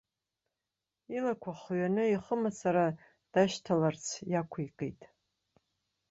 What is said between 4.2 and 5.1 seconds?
иақәикит.